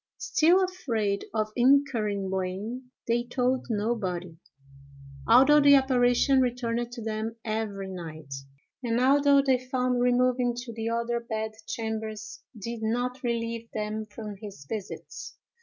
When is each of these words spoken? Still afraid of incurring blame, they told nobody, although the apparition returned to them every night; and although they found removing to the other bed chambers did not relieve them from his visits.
Still 0.17 0.63
afraid 0.63 1.25
of 1.31 1.51
incurring 1.55 2.27
blame, 2.27 2.89
they 3.07 3.23
told 3.23 3.67
nobody, 3.69 4.35
although 5.27 5.59
the 5.61 5.75
apparition 5.75 6.41
returned 6.41 6.91
to 6.93 7.03
them 7.03 7.35
every 7.45 7.87
night; 7.87 8.33
and 8.81 8.99
although 8.99 9.43
they 9.43 9.59
found 9.63 10.01
removing 10.01 10.55
to 10.55 10.73
the 10.73 10.89
other 10.89 11.19
bed 11.19 11.51
chambers 11.67 12.41
did 12.59 12.81
not 12.81 13.21
relieve 13.21 13.69
them 13.73 14.07
from 14.07 14.37
his 14.37 14.65
visits. 14.67 15.37